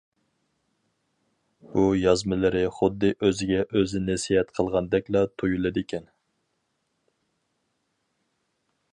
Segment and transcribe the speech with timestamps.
[1.73, 6.09] بۇ يازمىلىرى خۇددى ئۆزىگە ئۆزى نەسىھەت قىلغاندەكلا تۇيۇلىدىكەن.